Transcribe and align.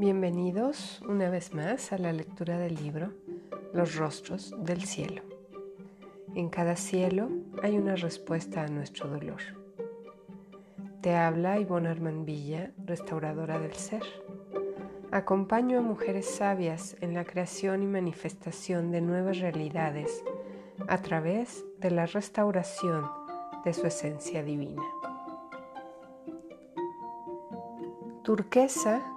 Bienvenidos 0.00 1.02
una 1.06 1.28
vez 1.28 1.52
más 1.52 1.92
a 1.92 1.98
la 1.98 2.10
lectura 2.14 2.56
del 2.56 2.74
libro 2.74 3.12
Los 3.74 3.96
rostros 3.96 4.54
del 4.64 4.84
cielo. 4.84 5.20
En 6.34 6.48
cada 6.48 6.74
cielo 6.76 7.28
hay 7.62 7.76
una 7.76 7.96
respuesta 7.96 8.62
a 8.62 8.68
nuestro 8.68 9.10
dolor. 9.10 9.42
Te 11.02 11.14
habla 11.14 11.60
Ivonne 11.60 11.90
Armand 11.90 12.24
Villa, 12.24 12.70
restauradora 12.86 13.58
del 13.58 13.74
ser. 13.74 14.02
Acompaño 15.10 15.80
a 15.80 15.82
mujeres 15.82 16.24
sabias 16.24 16.96
en 17.02 17.12
la 17.12 17.26
creación 17.26 17.82
y 17.82 17.86
manifestación 17.86 18.92
de 18.92 19.02
nuevas 19.02 19.38
realidades 19.38 20.24
a 20.88 20.96
través 21.02 21.62
de 21.78 21.90
la 21.90 22.06
restauración 22.06 23.04
de 23.66 23.74
su 23.74 23.86
esencia 23.86 24.42
divina. 24.42 24.82
Turquesa 28.22 29.09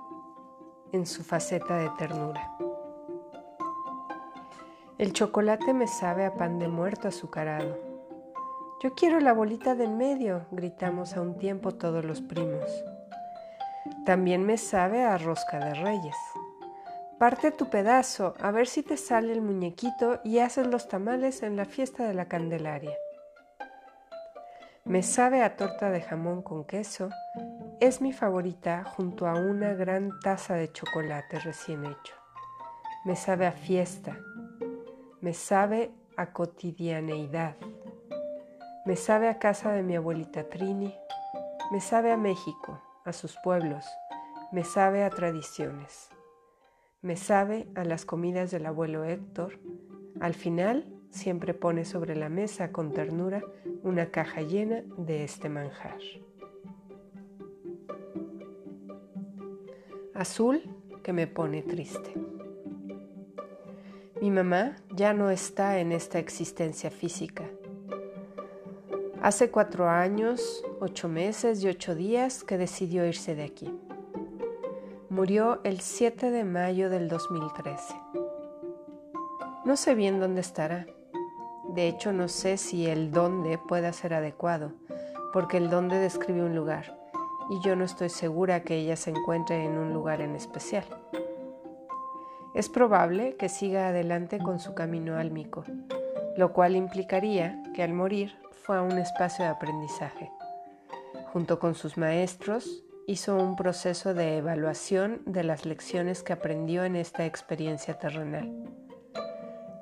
en 0.93 1.05
su 1.07 1.23
faceta 1.23 1.77
de 1.77 1.89
ternura. 1.97 2.55
El 4.99 5.11
chocolate 5.11 5.73
me 5.73 5.87
sabe 5.87 6.23
a 6.23 6.35
pan 6.35 6.59
de 6.59 6.67
muerto 6.67 7.07
azucarado. 7.07 7.77
Yo 8.81 8.93
quiero 8.93 9.19
la 9.19 9.33
bolita 9.33 9.75
de 9.75 9.85
en 9.85 9.97
medio, 9.97 10.45
gritamos 10.51 11.17
a 11.17 11.21
un 11.21 11.37
tiempo 11.37 11.73
todos 11.73 12.05
los 12.05 12.21
primos. 12.21 12.85
También 14.05 14.45
me 14.45 14.57
sabe 14.57 15.03
a 15.03 15.17
rosca 15.17 15.57
de 15.57 15.73
reyes. 15.73 16.15
Parte 17.17 17.51
tu 17.51 17.69
pedazo, 17.69 18.35
a 18.39 18.51
ver 18.51 18.67
si 18.67 18.83
te 18.83 18.97
sale 18.97 19.33
el 19.33 19.41
muñequito 19.41 20.21
y 20.23 20.39
haces 20.39 20.67
los 20.67 20.87
tamales 20.87 21.41
en 21.41 21.57
la 21.57 21.65
fiesta 21.65 22.05
de 22.05 22.13
la 22.13 22.25
Candelaria. 22.27 22.95
Me 24.85 25.01
sabe 25.01 25.41
a 25.41 25.55
torta 25.55 25.89
de 25.89 26.01
jamón 26.01 26.43
con 26.43 26.65
queso 26.65 27.09
es 27.83 27.99
mi 27.99 28.13
favorita 28.13 28.85
junto 28.85 29.27
a 29.27 29.33
una 29.33 29.73
gran 29.73 30.17
taza 30.21 30.53
de 30.53 30.71
chocolate 30.71 31.37
recién 31.39 31.83
hecho. 31.83 32.15
Me 33.03 33.17
sabe 33.17 33.45
a 33.45 33.51
fiesta, 33.51 34.17
me 35.19 35.33
sabe 35.33 35.91
a 36.15 36.31
cotidianeidad, 36.31 37.57
me 38.85 38.95
sabe 38.95 39.27
a 39.27 39.37
casa 39.37 39.73
de 39.73 39.83
mi 39.83 39.97
abuelita 39.97 40.47
Trini, 40.47 40.95
me 41.73 41.81
sabe 41.81 42.13
a 42.13 42.17
México, 42.17 42.81
a 43.03 43.11
sus 43.11 43.35
pueblos, 43.43 43.85
me 44.53 44.63
sabe 44.63 45.03
a 45.03 45.09
tradiciones, 45.09 46.07
me 47.01 47.17
sabe 47.17 47.67
a 47.75 47.83
las 47.83 48.05
comidas 48.05 48.49
del 48.49 48.65
abuelo 48.65 49.03
Héctor. 49.03 49.59
Al 50.21 50.35
final 50.35 50.85
siempre 51.09 51.53
pone 51.53 51.83
sobre 51.83 52.15
la 52.15 52.29
mesa 52.29 52.71
con 52.71 52.93
ternura 52.93 53.43
una 53.81 54.09
caja 54.09 54.39
llena 54.39 54.83
de 54.95 55.25
este 55.25 55.49
manjar. 55.49 55.99
Azul 60.13 60.61
que 61.01 61.13
me 61.13 61.27
pone 61.27 61.63
triste. 61.63 62.13
Mi 64.21 64.29
mamá 64.29 64.75
ya 64.95 65.13
no 65.13 65.29
está 65.29 65.79
en 65.79 65.91
esta 65.91 66.19
existencia 66.19 66.91
física. 66.91 67.43
Hace 69.21 69.49
cuatro 69.49 69.89
años, 69.89 70.63
ocho 70.79 71.07
meses 71.07 71.63
y 71.63 71.67
ocho 71.67 71.95
días 71.95 72.43
que 72.43 72.57
decidió 72.57 73.05
irse 73.05 73.35
de 73.35 73.43
aquí. 73.43 73.73
Murió 75.09 75.61
el 75.63 75.79
7 75.79 76.31
de 76.31 76.43
mayo 76.43 76.89
del 76.89 77.07
2013. 77.07 77.95
No 79.65 79.75
sé 79.77 79.95
bien 79.95 80.19
dónde 80.19 80.41
estará. 80.41 80.87
De 81.69 81.87
hecho, 81.87 82.13
no 82.13 82.27
sé 82.27 82.57
si 82.57 82.87
el 82.87 83.11
dónde 83.11 83.57
pueda 83.57 83.93
ser 83.93 84.13
adecuado, 84.13 84.73
porque 85.31 85.57
el 85.57 85.69
dónde 85.69 85.97
describe 85.97 86.43
un 86.43 86.55
lugar 86.55 87.02
y 87.49 87.59
yo 87.61 87.75
no 87.75 87.83
estoy 87.85 88.09
segura 88.09 88.63
que 88.63 88.75
ella 88.75 88.95
se 88.95 89.09
encuentre 89.09 89.63
en 89.65 89.77
un 89.77 89.93
lugar 89.93 90.21
en 90.21 90.35
especial. 90.35 90.85
Es 92.53 92.69
probable 92.69 93.35
que 93.35 93.49
siga 93.49 93.87
adelante 93.87 94.39
con 94.39 94.59
su 94.59 94.75
camino 94.75 95.17
álmico, 95.17 95.63
lo 96.37 96.53
cual 96.53 96.75
implicaría 96.75 97.61
que 97.73 97.83
al 97.83 97.93
morir 97.93 98.35
fue 98.51 98.77
a 98.77 98.81
un 98.81 98.97
espacio 98.97 99.43
de 99.45 99.51
aprendizaje. 99.51 100.31
Junto 101.31 101.59
con 101.59 101.73
sus 101.73 101.97
maestros, 101.97 102.83
hizo 103.07 103.35
un 103.35 103.55
proceso 103.55 104.13
de 104.13 104.37
evaluación 104.37 105.21
de 105.25 105.43
las 105.43 105.65
lecciones 105.65 106.23
que 106.23 106.33
aprendió 106.33 106.85
en 106.85 106.95
esta 106.95 107.25
experiencia 107.25 107.97
terrenal. 107.97 108.53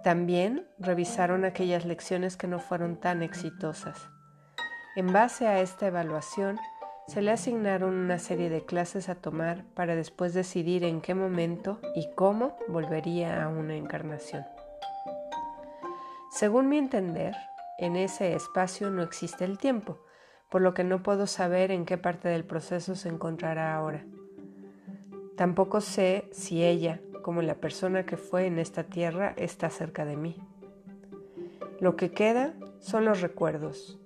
También 0.03 0.65
revisaron 0.79 1.45
aquellas 1.45 1.85
lecciones 1.85 2.37
que 2.37 2.47
no 2.47 2.59
fueron 2.59 2.95
tan 2.99 3.21
exitosas. 3.21 4.09
En 4.95 5.13
base 5.13 5.47
a 5.47 5.59
esta 5.59 5.87
evaluación, 5.87 6.57
se 7.07 7.21
le 7.21 7.31
asignaron 7.31 7.93
una 7.93 8.19
serie 8.19 8.49
de 8.49 8.65
clases 8.65 9.09
a 9.09 9.15
tomar 9.15 9.65
para 9.73 9.95
después 9.95 10.33
decidir 10.33 10.83
en 10.83 11.01
qué 11.01 11.13
momento 11.15 11.79
y 11.95 12.09
cómo 12.15 12.57
volvería 12.67 13.43
a 13.43 13.49
una 13.49 13.75
encarnación. 13.75 14.45
Según 16.31 16.69
mi 16.69 16.77
entender, 16.77 17.35
en 17.77 17.95
ese 17.95 18.33
espacio 18.35 18.89
no 18.89 19.03
existe 19.03 19.43
el 19.43 19.57
tiempo, 19.57 19.99
por 20.49 20.61
lo 20.61 20.73
que 20.73 20.83
no 20.83 21.03
puedo 21.03 21.27
saber 21.27 21.71
en 21.71 21.85
qué 21.85 21.97
parte 21.97 22.29
del 22.29 22.45
proceso 22.45 22.95
se 22.95 23.09
encontrará 23.09 23.75
ahora. 23.75 24.05
Tampoco 25.35 25.81
sé 25.81 26.29
si 26.31 26.63
ella, 26.63 27.01
como 27.21 27.41
la 27.41 27.55
persona 27.55 28.05
que 28.05 28.17
fue 28.17 28.45
en 28.45 28.59
esta 28.59 28.83
tierra, 28.83 29.33
está 29.37 29.69
cerca 29.69 30.05
de 30.05 30.15
mí. 30.17 30.37
Lo 31.79 31.95
que 31.95 32.11
queda 32.11 32.53
son 32.79 33.05
los 33.05 33.21
recuerdos, 33.21 34.00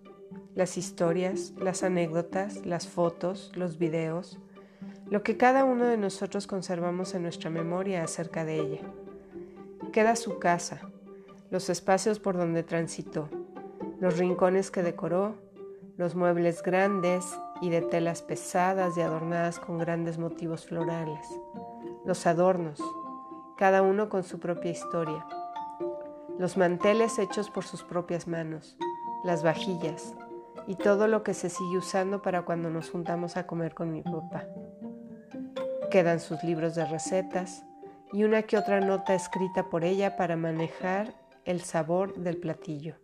las 0.55 0.77
historias, 0.77 1.53
las 1.57 1.83
anécdotas, 1.83 2.65
las 2.65 2.87
fotos, 2.87 3.51
los 3.55 3.77
videos, 3.77 4.39
lo 5.09 5.21
que 5.21 5.37
cada 5.37 5.65
uno 5.65 5.85
de 5.85 5.97
nosotros 5.97 6.47
conservamos 6.47 7.13
en 7.13 7.23
nuestra 7.23 7.49
memoria 7.49 8.03
acerca 8.03 8.45
de 8.45 8.59
ella. 8.59 8.81
Queda 9.91 10.15
su 10.15 10.39
casa, 10.39 10.81
los 11.51 11.69
espacios 11.69 12.19
por 12.19 12.37
donde 12.37 12.63
transitó, 12.63 13.29
los 13.99 14.17
rincones 14.17 14.71
que 14.71 14.81
decoró, 14.81 15.35
los 15.97 16.15
muebles 16.15 16.63
grandes 16.63 17.37
y 17.61 17.69
de 17.69 17.81
telas 17.81 18.21
pesadas 18.21 18.97
y 18.97 19.01
adornadas 19.01 19.59
con 19.59 19.77
grandes 19.77 20.17
motivos 20.17 20.65
florales, 20.65 21.27
los 22.05 22.25
adornos, 22.25 22.81
cada 23.57 23.81
uno 23.81 24.09
con 24.09 24.23
su 24.23 24.39
propia 24.39 24.71
historia, 24.71 25.25
los 26.37 26.57
manteles 26.57 27.19
hechos 27.19 27.49
por 27.49 27.63
sus 27.63 27.83
propias 27.83 28.27
manos, 28.27 28.77
las 29.23 29.43
vajillas, 29.43 30.15
y 30.67 30.75
todo 30.75 31.07
lo 31.07 31.23
que 31.23 31.33
se 31.33 31.49
sigue 31.49 31.77
usando 31.77 32.21
para 32.21 32.43
cuando 32.43 32.69
nos 32.69 32.89
juntamos 32.89 33.37
a 33.37 33.45
comer 33.45 33.73
con 33.73 33.91
mi 33.91 34.01
papá. 34.01 34.45
Quedan 35.91 36.19
sus 36.19 36.43
libros 36.43 36.75
de 36.75 36.85
recetas 36.85 37.63
y 38.11 38.23
una 38.23 38.43
que 38.43 38.57
otra 38.57 38.79
nota 38.79 39.13
escrita 39.13 39.69
por 39.69 39.83
ella 39.83 40.17
para 40.17 40.35
manejar 40.35 41.13
el 41.45 41.61
sabor 41.61 42.15
del 42.15 42.37
platillo. 42.37 42.95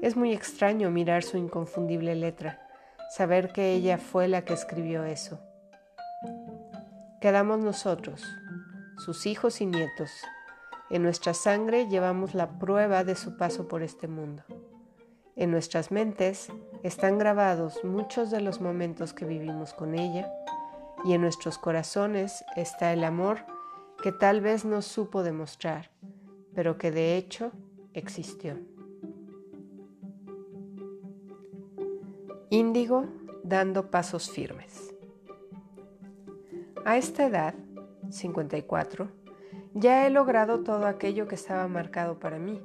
Es 0.00 0.16
muy 0.16 0.32
extraño 0.32 0.90
mirar 0.90 1.22
su 1.22 1.36
inconfundible 1.36 2.14
letra, 2.14 2.66
saber 3.10 3.52
que 3.52 3.72
ella 3.72 3.98
fue 3.98 4.26
la 4.26 4.44
que 4.44 4.54
escribió 4.54 5.04
eso. 5.04 5.40
Quedamos 7.20 7.60
nosotros, 7.60 8.24
sus 8.98 9.26
hijos 9.26 9.60
y 9.60 9.66
nietos. 9.66 10.10
En 10.90 11.02
nuestra 11.02 11.34
sangre 11.34 11.88
llevamos 11.88 12.34
la 12.34 12.58
prueba 12.58 13.04
de 13.04 13.14
su 13.14 13.36
paso 13.36 13.68
por 13.68 13.82
este 13.82 14.08
mundo. 14.08 14.42
En 15.42 15.50
nuestras 15.50 15.90
mentes 15.90 16.52
están 16.84 17.18
grabados 17.18 17.82
muchos 17.82 18.30
de 18.30 18.40
los 18.40 18.60
momentos 18.60 19.12
que 19.12 19.24
vivimos 19.24 19.74
con 19.74 19.98
ella 19.98 20.32
y 21.04 21.14
en 21.14 21.20
nuestros 21.20 21.58
corazones 21.58 22.44
está 22.54 22.92
el 22.92 23.02
amor 23.02 23.38
que 24.04 24.12
tal 24.12 24.40
vez 24.40 24.64
no 24.64 24.82
supo 24.82 25.24
demostrar, 25.24 25.90
pero 26.54 26.78
que 26.78 26.92
de 26.92 27.16
hecho 27.16 27.50
existió. 27.92 28.56
Índigo 32.48 33.06
dando 33.42 33.90
pasos 33.90 34.30
firmes. 34.30 34.94
A 36.84 36.98
esta 36.98 37.26
edad, 37.26 37.54
54, 38.10 39.08
ya 39.74 40.06
he 40.06 40.10
logrado 40.10 40.60
todo 40.60 40.86
aquello 40.86 41.26
que 41.26 41.34
estaba 41.34 41.66
marcado 41.66 42.20
para 42.20 42.38
mí 42.38 42.62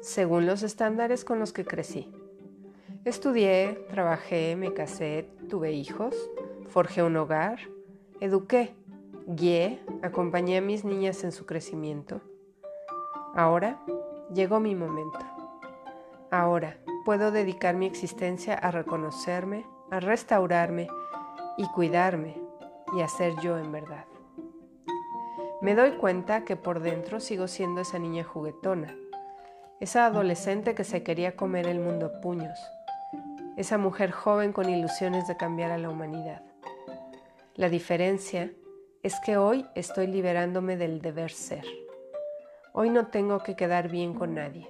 según 0.00 0.46
los 0.46 0.62
estándares 0.62 1.24
con 1.24 1.38
los 1.38 1.52
que 1.52 1.64
crecí. 1.64 2.12
Estudié, 3.08 3.86
trabajé, 3.88 4.54
me 4.54 4.74
casé, 4.74 5.30
tuve 5.48 5.72
hijos, 5.72 6.14
forjé 6.68 7.02
un 7.02 7.16
hogar, 7.16 7.58
eduqué, 8.20 8.74
guié, 9.26 9.80
acompañé 10.02 10.58
a 10.58 10.60
mis 10.60 10.84
niñas 10.84 11.24
en 11.24 11.32
su 11.32 11.46
crecimiento. 11.46 12.20
Ahora 13.34 13.80
llegó 14.34 14.60
mi 14.60 14.74
momento. 14.74 15.20
Ahora 16.30 16.76
puedo 17.06 17.30
dedicar 17.30 17.76
mi 17.76 17.86
existencia 17.86 18.52
a 18.52 18.70
reconocerme, 18.72 19.64
a 19.90 20.00
restaurarme 20.00 20.88
y 21.56 21.66
cuidarme 21.68 22.38
y 22.94 23.00
a 23.00 23.08
ser 23.08 23.40
yo 23.40 23.56
en 23.56 23.72
verdad. 23.72 24.04
Me 25.62 25.74
doy 25.74 25.92
cuenta 25.92 26.44
que 26.44 26.56
por 26.56 26.80
dentro 26.80 27.20
sigo 27.20 27.48
siendo 27.48 27.80
esa 27.80 27.98
niña 27.98 28.22
juguetona 28.22 28.94
esa 29.80 30.06
adolescente 30.06 30.74
que 30.74 30.82
se 30.82 31.02
quería 31.02 31.36
comer 31.36 31.68
el 31.68 31.78
mundo 31.78 32.06
a 32.06 32.20
puños, 32.20 32.58
esa 33.58 33.76
mujer 33.76 34.12
joven 34.12 34.52
con 34.52 34.70
ilusiones 34.70 35.26
de 35.26 35.36
cambiar 35.36 35.72
a 35.72 35.78
la 35.78 35.90
humanidad. 35.90 36.42
La 37.56 37.68
diferencia 37.68 38.52
es 39.02 39.16
que 39.26 39.36
hoy 39.36 39.66
estoy 39.74 40.06
liberándome 40.06 40.76
del 40.76 41.02
deber 41.02 41.32
ser. 41.32 41.64
Hoy 42.72 42.88
no 42.88 43.08
tengo 43.08 43.42
que 43.42 43.56
quedar 43.56 43.88
bien 43.88 44.14
con 44.14 44.34
nadie. 44.34 44.68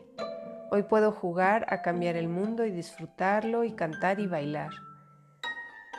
Hoy 0.71 0.85
puedo 0.85 1.13
jugar 1.13 1.67
a 1.69 1.83
cambiar 1.83 2.17
el 2.17 2.29
mundo 2.29 2.65
y 2.65 2.71
disfrutarlo 2.71 3.63
y 3.63 3.73
cantar 3.73 4.21
y 4.21 4.27
bailar. 4.27 4.71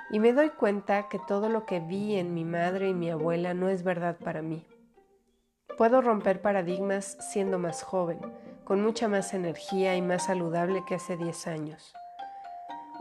Y 0.09 0.19
me 0.19 0.33
doy 0.33 0.49
cuenta 0.49 1.09
que 1.09 1.19
todo 1.27 1.47
lo 1.47 1.67
que 1.67 1.79
vi 1.79 2.15
en 2.15 2.33
mi 2.33 2.43
madre 2.43 2.89
y 2.89 2.95
mi 2.95 3.11
abuela 3.11 3.53
no 3.53 3.69
es 3.69 3.83
verdad 3.83 4.17
para 4.17 4.41
mí. 4.41 4.65
Puedo 5.77 6.01
romper 6.01 6.41
paradigmas 6.41 7.17
siendo 7.31 7.59
más 7.59 7.83
joven, 7.83 8.19
con 8.63 8.81
mucha 8.81 9.07
más 9.07 9.35
energía 9.35 9.95
y 9.95 10.01
más 10.01 10.25
saludable 10.25 10.83
que 10.87 10.95
hace 10.95 11.17
10 11.17 11.45
años. 11.45 11.93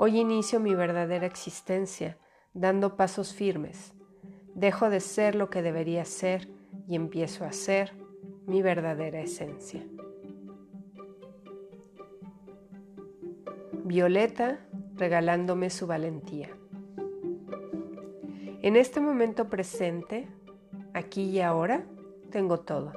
Hoy 0.01 0.21
inicio 0.21 0.61
mi 0.61 0.77
verdadera 0.77 1.27
existencia, 1.27 2.19
dando 2.55 2.95
pasos 2.95 3.35
firmes. 3.35 3.95
Dejo 4.55 4.91
de 4.91 5.01
ser 5.01 5.35
lo 5.35 5.51
que 5.51 5.61
debería 5.61 6.05
ser 6.05 6.49
y 6.87 6.95
empiezo 6.95 7.45
a 7.45 7.51
ser 7.51 7.95
mi 8.47 8.63
verdadera 8.63 9.21
esencia. 9.21 9.85
Violeta 13.83 14.61
regalándome 14.95 15.69
su 15.69 15.89
valentía. 15.89 16.51
En 18.63 18.77
este 18.77 19.01
momento 19.01 19.49
presente, 19.49 20.29
aquí 20.95 21.25
y 21.25 21.41
ahora, 21.41 21.85
tengo 22.31 22.61
todo. 22.61 22.93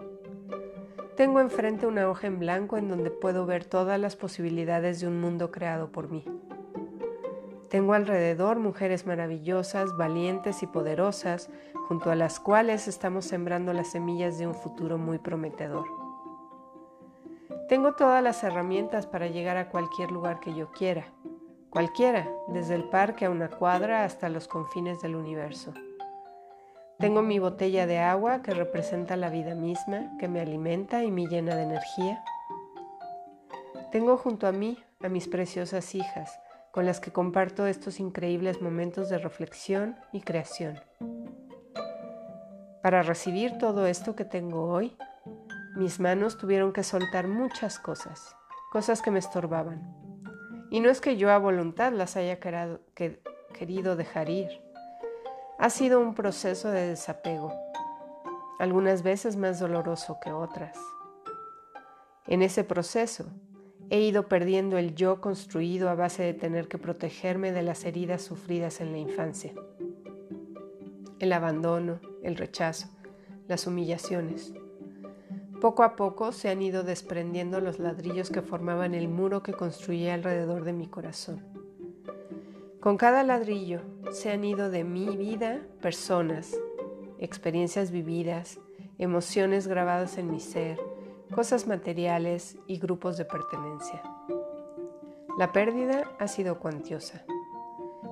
Tengo 1.18 1.39
enfrente 1.39 1.88
una 1.88 2.07
hoja 2.07 2.27
en 2.27 2.38
blanco 2.38 2.77
en 2.77 2.89
donde 2.89 3.09
puedo 3.09 3.48
ver 3.48 3.65
todas 3.65 4.00
las 4.00 4.15
posibilidades 4.15 5.01
de 5.01 5.07
un 5.07 5.19
mundo 5.19 5.50
creado 5.50 5.92
por 5.92 6.12
mí. 6.12 6.24
Tengo 7.71 7.94
alrededor 7.94 8.59
mujeres 8.59 9.06
maravillosas, 9.06 9.95
valientes 9.95 10.62
y 10.62 10.68
poderosas, 10.68 11.50
junto 11.88 12.12
a 12.12 12.15
las 12.15 12.41
cuales 12.41 12.89
estamos 12.89 13.23
sembrando 13.23 13.71
las 13.71 13.91
semillas 13.91 14.38
de 14.38 14.45
un 14.45 14.53
futuro 14.53 14.97
muy 14.97 15.19
prometedor. 15.19 15.85
Tengo 17.69 17.94
todas 17.94 18.21
las 18.21 18.44
herramientas 18.44 19.07
para 19.07 19.27
llegar 19.27 19.56
a 19.56 19.69
cualquier 19.69 20.12
lugar 20.12 20.41
que 20.41 20.53
yo 20.53 20.69
quiera, 20.71 21.13
cualquiera, 21.69 22.29
desde 22.50 22.75
el 22.75 22.83
parque 22.83 23.23
a 23.23 23.29
una 23.29 23.47
cuadra 23.47 24.03
hasta 24.03 24.27
los 24.27 24.50
confines 24.50 25.01
del 25.01 25.15
universo. 25.15 25.74
Tengo 27.00 27.21
mi 27.21 27.39
botella 27.39 27.88
de 27.88 28.00
agua 28.00 28.41
que 28.41 28.51
representa 28.51 29.15
la 29.15 29.29
vida 29.29 29.56
misma, 29.56 30.17
que 30.19 30.27
me 30.27 30.41
alimenta 30.41 31.06
y 31.06 31.12
me 31.12 31.25
llena 31.25 31.56
de 31.56 31.63
energía. 31.63 32.21
Tengo 33.94 34.17
junto 34.17 34.45
a 34.45 34.51
mí 34.51 34.77
a 35.01 35.07
mis 35.07 35.29
preciosas 35.29 35.95
hijas, 35.95 36.40
con 36.71 36.85
las 36.85 37.00
que 37.00 37.12
comparto 37.12 37.68
estos 37.68 38.00
increíbles 38.00 38.62
momentos 38.62 39.09
de 39.09 39.18
reflexión 39.18 39.97
y 40.12 40.21
creación. 40.21 40.79
Para 42.81 43.03
recibir 43.03 43.57
todo 43.57 43.85
esto 43.85 44.15
que 44.15 44.25
tengo 44.25 44.63
hoy, 44.63 44.97
mis 45.75 46.00
manos 46.00 46.38
tuvieron 46.38 46.73
que 46.73 46.83
soltar 46.83 47.27
muchas 47.27 47.77
cosas, 47.77 48.35
cosas 48.71 49.01
que 49.01 49.12
me 49.12 49.19
estorbaban. 49.19 49.95
Y 50.71 50.79
no 50.79 50.89
es 50.89 51.01
que 51.01 51.18
yo 51.18 51.31
a 51.31 51.38
voluntad 51.38 51.91
las 51.91 52.15
haya 52.15 52.39
querido 52.39 53.95
dejar 53.95 54.29
ir. 54.29 54.50
Ha 55.59 55.69
sido 55.69 56.00
un 56.00 56.15
proceso 56.15 56.71
de 56.71 56.88
desapego, 56.88 57.53
algunas 58.59 59.03
veces 59.03 59.35
más 59.35 59.59
doloroso 59.59 60.17
que 60.24 60.31
otras. 60.31 60.77
En 62.27 62.41
ese 62.41 62.63
proceso, 62.63 63.25
He 63.91 63.99
ido 63.99 64.29
perdiendo 64.29 64.77
el 64.77 64.95
yo 64.95 65.19
construido 65.19 65.89
a 65.89 65.95
base 65.95 66.23
de 66.23 66.33
tener 66.33 66.69
que 66.69 66.77
protegerme 66.77 67.51
de 67.51 67.61
las 67.61 67.83
heridas 67.83 68.21
sufridas 68.21 68.79
en 68.79 68.93
la 68.93 68.99
infancia. 68.99 69.51
El 71.19 71.33
abandono, 71.33 71.99
el 72.23 72.38
rechazo, 72.38 72.88
las 73.49 73.67
humillaciones. 73.67 74.53
Poco 75.59 75.83
a 75.83 75.97
poco 75.97 76.31
se 76.31 76.47
han 76.47 76.61
ido 76.61 76.83
desprendiendo 76.83 77.59
los 77.59 77.79
ladrillos 77.79 78.29
que 78.29 78.41
formaban 78.41 78.93
el 78.93 79.09
muro 79.09 79.43
que 79.43 79.51
construí 79.51 80.07
alrededor 80.07 80.63
de 80.63 80.71
mi 80.71 80.88
corazón. 80.88 81.43
Con 82.79 82.95
cada 82.95 83.23
ladrillo 83.23 83.81
se 84.13 84.31
han 84.31 84.45
ido 84.45 84.69
de 84.69 84.85
mi 84.85 85.17
vida 85.17 85.67
personas, 85.81 86.55
experiencias 87.19 87.91
vividas, 87.91 88.57
emociones 88.97 89.67
grabadas 89.67 90.17
en 90.17 90.31
mi 90.31 90.39
ser, 90.39 90.79
cosas 91.33 91.68
materiales 91.68 92.57
y 92.68 92.78
grupos 92.78 93.18
de 93.18 93.25
pertenencia. 93.25 94.01
La 95.38 95.51
pérdida 95.51 96.04
ha 96.19 96.28
sido 96.28 96.60
cuantiosa. 96.60 97.24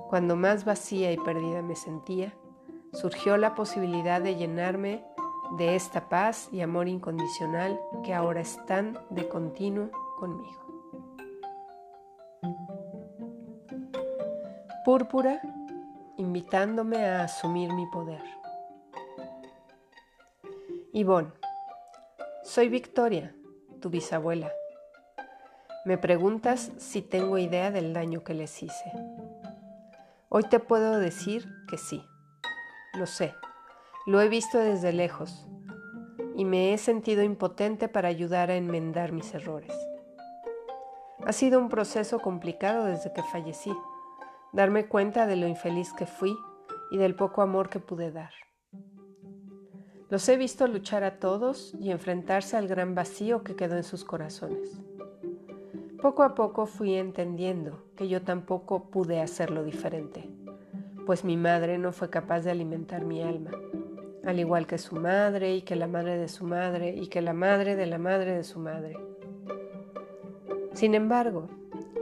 Cuando 0.08 0.36
más 0.36 0.64
vacía 0.64 1.12
y 1.12 1.16
perdida 1.18 1.62
me 1.62 1.76
sentía, 1.76 2.34
surgió 2.92 3.36
la 3.36 3.54
posibilidad 3.54 4.20
de 4.20 4.36
llenarme 4.36 5.04
de 5.58 5.76
esta 5.76 6.08
paz 6.08 6.48
y 6.50 6.60
amor 6.60 6.88
incondicional 6.88 7.78
que 8.04 8.14
ahora 8.14 8.40
están 8.40 8.98
de 9.10 9.28
continuo 9.28 9.90
conmigo. 10.18 10.60
Púrpura 14.84 15.40
invitándome 16.16 17.04
a 17.04 17.24
asumir 17.24 17.72
mi 17.72 17.86
poder. 17.86 18.22
Ivonne, 20.92 21.30
soy 22.42 22.68
Victoria, 22.68 23.34
tu 23.80 23.90
bisabuela. 23.90 24.50
Me 25.84 25.98
preguntas 25.98 26.72
si 26.78 27.02
tengo 27.02 27.38
idea 27.38 27.70
del 27.70 27.92
daño 27.92 28.24
que 28.24 28.34
les 28.34 28.62
hice. 28.62 28.92
Hoy 30.28 30.44
te 30.44 30.58
puedo 30.58 30.98
decir 30.98 31.46
que 31.68 31.76
sí. 31.76 32.04
Lo 32.94 33.06
sé. 33.06 33.34
Lo 34.06 34.20
he 34.20 34.28
visto 34.28 34.58
desde 34.58 34.92
lejos 34.92 35.46
y 36.34 36.44
me 36.44 36.72
he 36.72 36.78
sentido 36.78 37.22
impotente 37.22 37.88
para 37.88 38.08
ayudar 38.08 38.50
a 38.50 38.56
enmendar 38.56 39.12
mis 39.12 39.34
errores. 39.34 39.74
Ha 41.26 41.32
sido 41.32 41.58
un 41.58 41.68
proceso 41.68 42.20
complicado 42.20 42.86
desde 42.86 43.12
que 43.12 43.22
fallecí, 43.22 43.72
darme 44.52 44.86
cuenta 44.86 45.26
de 45.26 45.36
lo 45.36 45.46
infeliz 45.46 45.92
que 45.92 46.06
fui 46.06 46.34
y 46.90 46.96
del 46.96 47.14
poco 47.14 47.42
amor 47.42 47.68
que 47.68 47.80
pude 47.80 48.10
dar. 48.10 48.32
Los 50.10 50.28
he 50.28 50.36
visto 50.36 50.66
luchar 50.66 51.04
a 51.04 51.20
todos 51.20 51.72
y 51.78 51.92
enfrentarse 51.92 52.56
al 52.56 52.66
gran 52.66 52.96
vacío 52.96 53.44
que 53.44 53.54
quedó 53.54 53.76
en 53.76 53.84
sus 53.84 54.04
corazones. 54.04 54.80
Poco 56.02 56.24
a 56.24 56.34
poco 56.34 56.66
fui 56.66 56.94
entendiendo 56.94 57.84
que 57.94 58.08
yo 58.08 58.20
tampoco 58.22 58.90
pude 58.90 59.20
hacerlo 59.20 59.62
diferente, 59.62 60.28
pues 61.06 61.24
mi 61.24 61.36
madre 61.36 61.78
no 61.78 61.92
fue 61.92 62.10
capaz 62.10 62.40
de 62.40 62.50
alimentar 62.50 63.04
mi 63.04 63.22
alma, 63.22 63.52
al 64.24 64.40
igual 64.40 64.66
que 64.66 64.78
su 64.78 64.96
madre 64.96 65.54
y 65.54 65.62
que 65.62 65.76
la 65.76 65.86
madre 65.86 66.18
de 66.18 66.26
su 66.26 66.44
madre 66.44 66.90
y 66.96 67.06
que 67.06 67.20
la 67.20 67.32
madre 67.32 67.76
de 67.76 67.86
la 67.86 67.98
madre 67.98 68.34
de 68.34 68.42
su 68.42 68.58
madre. 68.58 68.96
Sin 70.72 70.96
embargo, 70.96 71.48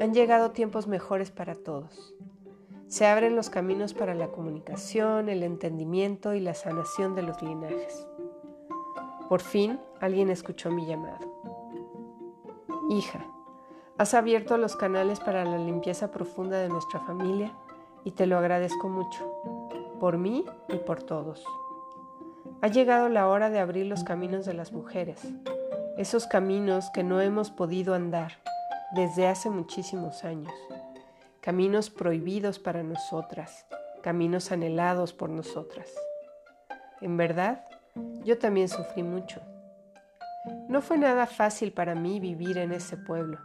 han 0.01 0.15
llegado 0.15 0.53
tiempos 0.53 0.87
mejores 0.87 1.31
para 1.31 1.55
todos 1.55 2.15
se 2.89 3.07
abren 3.07 3.37
los 3.37 3.51
caminos 3.51 3.93
para 3.93 4.15
la 4.15 4.29
comunicación, 4.29 5.29
el 5.29 5.43
entendimiento 5.43 6.33
y 6.33 6.41
la 6.41 6.55
sanación 6.55 7.15
de 7.15 7.23
los 7.23 7.41
linajes. 7.43 8.07
Por 9.29 9.43
fin 9.43 9.79
alguien 10.01 10.31
escuchó 10.31 10.71
mi 10.71 10.87
llamado. 10.87 11.29
Hija, 12.89 13.27
has 13.99 14.15
abierto 14.15 14.57
los 14.57 14.75
canales 14.75 15.21
para 15.21 15.45
la 15.45 15.59
limpieza 15.59 16.11
profunda 16.11 16.59
de 16.59 16.71
nuestra 16.71 17.01
familia 17.01 17.53
y 18.05 18.13
te 18.13 18.27
lo 18.27 18.39
agradezco 18.39 18.89
mucho, 18.89 19.43
por 20.01 20.17
mí 20.17 20.47
y 20.69 20.77
por 20.79 21.03
todos. 21.03 21.45
Ha 22.63 22.69
llegado 22.69 23.11
la 23.11 23.29
hora 23.29 23.51
de 23.51 23.59
abrir 23.59 23.85
los 23.85 24.03
caminos 24.03 24.47
de 24.47 24.55
las 24.55 24.73
mujeres, 24.73 25.21
esos 25.99 26.27
caminos 26.27 26.89
que 26.95 27.05
no 27.05 27.21
hemos 27.21 27.51
podido 27.51 27.95
andar 27.95 28.33
desde 28.95 29.27
hace 29.27 29.51
muchísimos 29.51 30.25
años 30.25 30.55
caminos 31.49 31.89
prohibidos 31.89 32.59
para 32.59 32.83
nosotras, 32.83 33.65
caminos 34.03 34.53
anhelados 34.53 35.15
por 35.15 35.31
nosotras. 35.31 35.91
En 37.01 37.17
verdad, 37.17 37.65
yo 38.23 38.37
también 38.37 38.69
sufrí 38.69 39.03
mucho. 39.03 39.41
No 40.69 40.83
fue 40.83 40.99
nada 40.99 41.25
fácil 41.25 41.73
para 41.73 41.95
mí 41.95 42.21
vivir 42.21 42.59
en 42.59 42.73
ese 42.73 42.99
pueblo, 42.99 43.39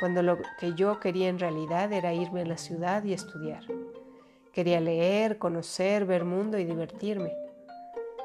cuando 0.00 0.24
lo 0.24 0.38
que 0.58 0.74
yo 0.74 0.98
quería 0.98 1.28
en 1.28 1.38
realidad 1.38 1.92
era 1.92 2.12
irme 2.12 2.40
a 2.40 2.46
la 2.46 2.56
ciudad 2.56 3.04
y 3.04 3.12
estudiar. 3.12 3.62
Quería 4.52 4.80
leer, 4.80 5.38
conocer, 5.38 6.04
ver 6.04 6.24
mundo 6.24 6.58
y 6.58 6.64
divertirme. 6.64 7.32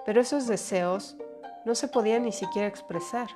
Pero 0.03 0.19
esos 0.19 0.47
deseos 0.47 1.15
no 1.63 1.75
se 1.75 1.87
podían 1.87 2.23
ni 2.23 2.31
siquiera 2.31 2.67
expresar. 2.67 3.27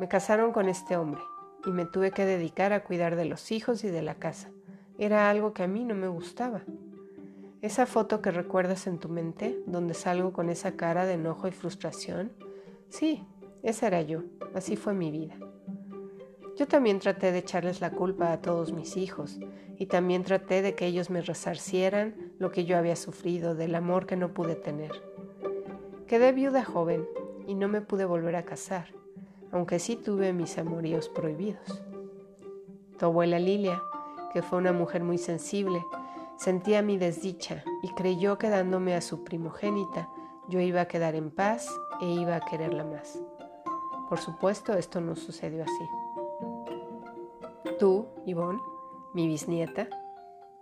Me 0.00 0.08
casaron 0.08 0.50
con 0.50 0.68
este 0.68 0.96
hombre 0.96 1.22
y 1.64 1.70
me 1.70 1.86
tuve 1.86 2.10
que 2.10 2.26
dedicar 2.26 2.72
a 2.72 2.82
cuidar 2.82 3.14
de 3.14 3.26
los 3.26 3.52
hijos 3.52 3.84
y 3.84 3.88
de 3.88 4.02
la 4.02 4.16
casa 4.16 4.50
era 5.00 5.30
algo 5.30 5.54
que 5.54 5.62
a 5.62 5.66
mí 5.66 5.82
no 5.82 5.94
me 5.94 6.08
gustaba. 6.08 6.60
Esa 7.62 7.86
foto 7.86 8.20
que 8.20 8.30
recuerdas 8.30 8.86
en 8.86 8.98
tu 8.98 9.08
mente, 9.08 9.58
donde 9.66 9.94
salgo 9.94 10.34
con 10.34 10.50
esa 10.50 10.76
cara 10.76 11.06
de 11.06 11.14
enojo 11.14 11.48
y 11.48 11.52
frustración, 11.52 12.32
sí, 12.90 13.24
esa 13.62 13.86
era 13.86 14.02
yo, 14.02 14.24
así 14.54 14.76
fue 14.76 14.92
mi 14.92 15.10
vida. 15.10 15.36
Yo 16.58 16.68
también 16.68 16.98
traté 16.98 17.32
de 17.32 17.38
echarles 17.38 17.80
la 17.80 17.92
culpa 17.92 18.30
a 18.30 18.42
todos 18.42 18.74
mis 18.74 18.98
hijos 18.98 19.40
y 19.78 19.86
también 19.86 20.22
traté 20.22 20.60
de 20.60 20.74
que 20.74 20.84
ellos 20.84 21.08
me 21.08 21.22
resarcieran 21.22 22.34
lo 22.38 22.50
que 22.50 22.66
yo 22.66 22.76
había 22.76 22.96
sufrido, 22.96 23.54
del 23.54 23.74
amor 23.76 24.04
que 24.04 24.16
no 24.16 24.34
pude 24.34 24.54
tener. 24.54 24.92
Quedé 26.06 26.32
viuda 26.32 26.62
joven 26.62 27.06
y 27.46 27.54
no 27.54 27.68
me 27.68 27.80
pude 27.80 28.04
volver 28.04 28.36
a 28.36 28.44
casar, 28.44 28.88
aunque 29.50 29.78
sí 29.78 29.96
tuve 29.96 30.34
mis 30.34 30.58
amoríos 30.58 31.08
prohibidos. 31.08 31.82
Tu 32.98 33.06
abuela 33.06 33.38
Lilia, 33.38 33.82
que 34.32 34.42
fue 34.42 34.58
una 34.58 34.72
mujer 34.72 35.02
muy 35.04 35.18
sensible, 35.18 35.84
sentía 36.36 36.82
mi 36.82 36.98
desdicha 36.98 37.64
y 37.82 37.88
creyó 37.94 38.38
que 38.38 38.48
dándome 38.48 38.94
a 38.94 39.00
su 39.00 39.24
primogénita 39.24 40.08
yo 40.48 40.60
iba 40.60 40.80
a 40.80 40.88
quedar 40.88 41.14
en 41.14 41.30
paz 41.30 41.68
e 42.00 42.06
iba 42.06 42.36
a 42.36 42.40
quererla 42.40 42.84
más. 42.84 43.20
Por 44.08 44.18
supuesto, 44.18 44.74
esto 44.74 45.00
no 45.00 45.14
sucedió 45.14 45.62
así. 45.62 45.88
Tú, 47.78 48.08
Ivonne, 48.26 48.60
mi 49.14 49.28
bisnieta, 49.28 49.88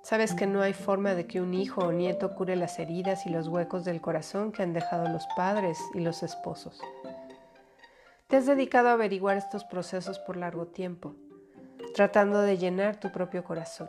sabes 0.03 0.35
que 0.35 0.47
no 0.47 0.61
hay 0.61 0.75
forma 0.75 1.15
de 1.15 1.27
que 1.27 1.41
un 1.41 1.55
hijo 1.55 1.81
o 1.81 1.93
nieto 1.93 2.35
cure 2.35 2.57
las 2.57 2.79
heridas 2.79 3.27
y 3.27 3.31
los 3.31 3.49
huecos 3.49 3.85
del 3.85 4.01
corazón 4.01 4.53
que 4.53 4.63
han 4.63 4.73
dejado 4.73 5.09
los 5.09 5.27
padres 5.37 5.79
y 5.95 6.01
los 6.01 6.23
esposos. 6.23 6.81
Te 8.27 8.37
has 8.37 8.45
dedicado 8.45 8.89
a 8.89 8.93
averiguar 8.93 9.39
estos 9.39 9.65
procesos 9.65 10.19
por 10.19 10.37
largo 10.37 10.67
tiempo, 10.67 11.15
tratando 11.95 12.41
de 12.41 12.59
llenar 12.59 12.99
tu 12.99 13.11
propio 13.11 13.45
corazón. 13.45 13.89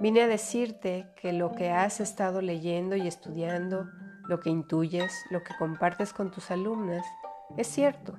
Vine 0.00 0.22
a 0.22 0.28
decirte 0.28 1.08
que 1.16 1.32
lo 1.32 1.52
que 1.52 1.70
has 1.70 2.00
estado 2.00 2.40
leyendo 2.40 2.94
y 2.94 3.08
estudiando, 3.08 3.88
lo 4.28 4.38
que 4.40 4.50
intuyes, 4.50 5.12
lo 5.30 5.42
que 5.42 5.54
compartes 5.58 6.12
con 6.12 6.30
tus 6.30 6.50
alumnas, 6.50 7.04
es 7.56 7.66
cierto. 7.66 8.16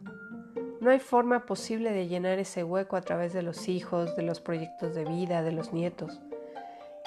No 0.82 0.92
hay 0.92 1.00
forma 1.00 1.46
posible 1.46 1.92
de 1.92 2.08
llenar 2.08 2.40
ese 2.40 2.64
hueco 2.64 2.96
a 2.96 3.02
través 3.02 3.32
de 3.34 3.44
los 3.44 3.68
hijos, 3.68 4.16
de 4.16 4.24
los 4.24 4.42
proyectos 4.42 4.96
de 4.96 5.06
vida, 5.06 5.42
de 5.42 5.52
los 5.52 5.72
nietos. 5.72 6.20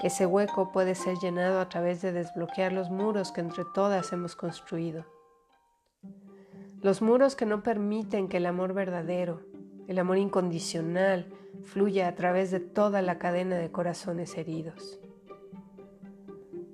Ese 0.03 0.27
hueco 0.27 0.73
puede 0.73 0.95
ser 0.95 1.17
llenado 1.19 1.61
a 1.61 1.69
través 1.69 2.01
de 2.03 2.13
desbloquear 2.13 2.73
los 2.73 2.91
muros 2.91 3.31
que 3.31 3.41
entre 3.41 3.65
todas 3.75 4.13
hemos 4.13 4.37
construido. 4.37 5.05
Los 6.81 7.03
muros 7.03 7.37
que 7.37 7.47
no 7.47 7.63
permiten 7.63 8.29
que 8.29 8.39
el 8.39 8.47
amor 8.47 8.73
verdadero, 8.73 9.43
el 9.93 9.99
amor 9.99 10.17
incondicional, 10.17 11.27
fluya 11.65 12.09
a 12.09 12.15
través 12.15 12.51
de 12.51 12.61
toda 12.61 13.03
la 13.03 13.19
cadena 13.19 13.57
de 13.57 13.71
corazones 13.71 14.37
heridos. 14.39 14.99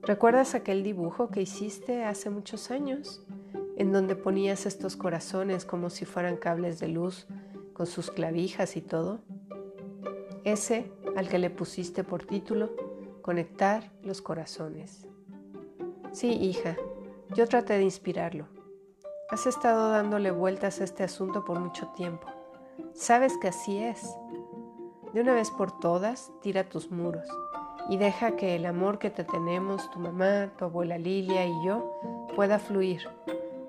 ¿Recuerdas 0.02 0.54
aquel 0.54 0.84
dibujo 0.84 1.28
que 1.28 1.42
hiciste 1.42 2.04
hace 2.04 2.30
muchos 2.30 2.70
años? 2.70 3.26
En 3.76 3.92
donde 3.92 4.14
ponías 4.14 4.66
estos 4.66 4.96
corazones 4.96 5.64
como 5.64 5.90
si 5.90 6.04
fueran 6.04 6.36
cables 6.36 6.78
de 6.78 6.88
luz, 6.88 7.26
con 7.72 7.86
sus 7.86 8.10
clavijas 8.10 8.76
y 8.76 8.82
todo. 8.82 9.20
Ese 10.44 10.90
al 11.16 11.28
que 11.28 11.38
le 11.38 11.50
pusiste 11.50 12.04
por 12.04 12.24
título, 12.24 12.70
Conectar 13.20 13.90
los 14.02 14.22
corazones. 14.22 15.06
Sí, 16.12 16.30
hija, 16.30 16.76
yo 17.34 17.46
traté 17.46 17.74
de 17.74 17.82
inspirarlo. 17.82 18.46
Has 19.28 19.46
estado 19.46 19.90
dándole 19.90 20.30
vueltas 20.30 20.80
a 20.80 20.84
este 20.84 21.02
asunto 21.02 21.44
por 21.44 21.60
mucho 21.60 21.88
tiempo. 21.88 22.37
Sabes 22.94 23.36
que 23.38 23.48
así 23.48 23.82
es. 23.82 24.16
De 25.12 25.20
una 25.20 25.34
vez 25.34 25.50
por 25.50 25.78
todas, 25.80 26.30
tira 26.42 26.68
tus 26.68 26.90
muros 26.90 27.26
y 27.88 27.96
deja 27.96 28.36
que 28.36 28.54
el 28.56 28.66
amor 28.66 28.98
que 28.98 29.10
te 29.10 29.24
tenemos, 29.24 29.90
tu 29.90 29.98
mamá, 29.98 30.52
tu 30.58 30.66
abuela 30.66 30.98
Lilia 30.98 31.46
y 31.46 31.64
yo, 31.64 31.98
pueda 32.36 32.58
fluir 32.58 33.08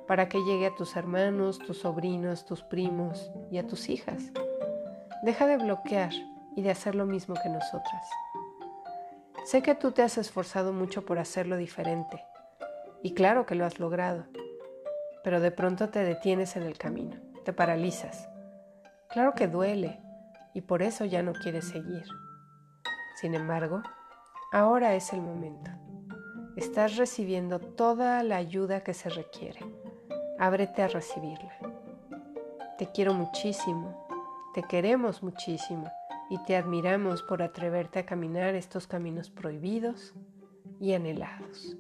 para 0.08 0.28
que 0.28 0.44
llegue 0.44 0.68
a 0.68 0.76
tus 0.76 0.96
hermanos, 0.96 1.60
tus 1.60 1.80
sobrinos, 1.80 2.46
tus 2.46 2.62
primos 2.64 3.32
y 3.50 3.58
a 3.58 3.68
tus 3.68 3.90
hijas. 3.90 4.32
Deja 5.24 5.48
de 5.48 5.58
bloquear 5.58 6.12
y 6.56 6.62
de 6.62 6.72
hacer 6.72 6.96
lo 6.96 7.06
mismo 7.06 7.36
que 7.42 7.50
nosotras. 7.50 8.10
Sé 9.46 9.62
que 9.62 9.76
tú 9.76 9.92
te 9.92 10.02
has 10.02 10.18
esforzado 10.18 10.74
mucho 10.74 11.06
por 11.06 11.20
hacerlo 11.20 11.56
diferente 11.58 12.26
y 13.02 13.14
claro 13.14 13.46
que 13.46 13.56
lo 13.56 13.66
has 13.66 13.80
logrado, 13.80 14.26
pero 15.24 15.40
de 15.40 15.52
pronto 15.52 15.90
te 15.90 16.04
detienes 16.04 16.56
en 16.56 16.64
el 16.64 16.78
camino, 16.78 17.16
te 17.46 17.54
paralizas. 17.54 18.30
Claro 19.10 19.34
que 19.34 19.48
duele 19.48 20.00
y 20.54 20.62
por 20.62 20.82
eso 20.82 21.06
ya 21.06 21.24
no 21.24 21.34
quieres 21.34 21.66
seguir. 21.66 22.06
Sin 23.16 23.36
embargo, 23.36 23.82
Ahora 24.52 24.96
es 24.96 25.14
el 25.14 25.22
momento. 25.22 25.70
Estás 26.56 26.98
recibiendo 26.98 27.60
toda 27.60 28.24
la 28.24 28.38
ayuda 28.38 28.84
que 28.84 28.96
se 28.96 29.10
requiere. 29.10 29.60
Ábrete 30.40 30.82
a 30.82 30.88
recibirla. 30.88 31.56
Te 32.80 32.88
quiero 32.88 33.14
muchísimo, 33.14 34.08
te 34.56 34.64
queremos 34.64 35.22
muchísimo 35.22 35.92
y 36.32 36.44
te 36.46 36.56
admiramos 36.56 37.22
por 37.22 37.44
atreverte 37.44 38.00
a 38.00 38.08
caminar 38.08 38.56
estos 38.56 38.88
caminos 38.88 39.30
prohibidos 39.30 40.16
y 40.80 40.94
anhelados. 40.94 41.78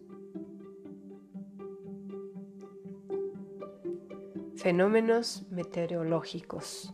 Fenómenos 4.58 5.48
meteorológicos. 5.50 6.94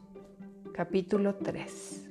Capítulo 0.75 1.35
3. 1.35 2.09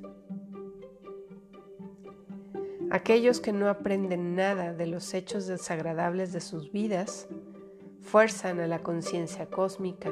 Aquellos 2.90 3.38
que 3.40 3.52
no 3.52 3.68
aprenden 3.68 4.37
nada 4.37 4.73
de 4.73 4.87
los 4.87 5.12
hechos 5.12 5.47
desagradables 5.47 6.33
de 6.33 6.40
sus 6.40 6.73
vidas, 6.73 7.28
fuerzan 8.00 8.61
a 8.61 8.66
la 8.66 8.78
conciencia 8.78 9.50
cósmica 9.50 10.11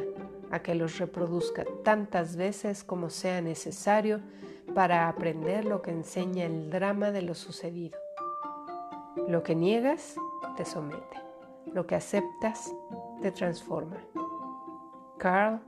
a 0.50 0.59
que 0.59 0.75
los 0.75 0.99
reproduzca 0.99 1.64
tantas 1.82 2.37
veces 2.37 2.85
como 2.85 3.09
sea 3.09 3.40
necesario 3.40 4.21
para 4.75 5.09
aprender 5.09 5.64
lo 5.64 5.80
que 5.80 5.92
enseña 5.92 6.44
el 6.44 6.68
drama 6.68 7.11
de 7.11 7.23
lo 7.23 7.35
sucedido. 7.35 7.99
Lo 9.28 9.42
que 9.42 9.54
niegas 9.54 10.16
te 10.59 10.66
somete, 10.66 11.23
lo 11.73 11.87
que 11.87 11.94
aceptas 11.94 12.71
te 13.23 13.32
transforma. 13.32 13.97
Carl 15.16 15.59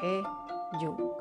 G. 0.00 0.24
Jung 0.80 1.13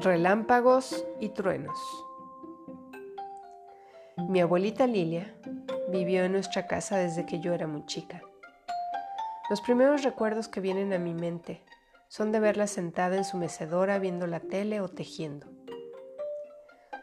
Relámpagos 0.00 1.04
y 1.18 1.30
truenos. 1.30 1.76
Mi 4.28 4.40
abuelita 4.40 4.86
Lilia 4.86 5.34
vivió 5.88 6.22
en 6.22 6.30
nuestra 6.30 6.68
casa 6.68 6.98
desde 6.98 7.26
que 7.26 7.40
yo 7.40 7.52
era 7.52 7.66
muy 7.66 7.84
chica. 7.86 8.22
Los 9.50 9.60
primeros 9.60 10.04
recuerdos 10.04 10.46
que 10.46 10.60
vienen 10.60 10.92
a 10.92 11.00
mi 11.00 11.14
mente 11.14 11.64
son 12.06 12.30
de 12.30 12.38
verla 12.38 12.68
sentada 12.68 13.16
en 13.16 13.24
su 13.24 13.38
mecedora 13.38 13.98
viendo 13.98 14.28
la 14.28 14.38
tele 14.38 14.80
o 14.80 14.86
tejiendo. 14.86 15.48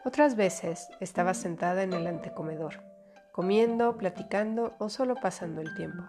Otras 0.06 0.34
veces 0.34 0.88
estaba 0.98 1.34
sentada 1.34 1.82
en 1.82 1.92
el 1.92 2.06
antecomedor, 2.06 2.82
comiendo, 3.30 3.98
platicando 3.98 4.74
o 4.78 4.88
solo 4.88 5.16
pasando 5.16 5.60
el 5.60 5.74
tiempo. 5.74 6.02